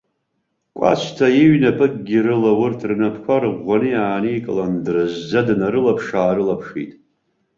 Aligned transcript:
Кәасҭа 0.77 1.27
иҩнапыкгьы 1.41 2.19
рыла 2.25 2.51
урҭ 2.63 2.79
рнапқәа 2.89 3.35
рыӷәӷәаны 3.41 3.87
иааникылан, 3.91 4.73
дразӡа 4.85 5.41
днарылаԥш-аарылаԥшит. 5.47 6.91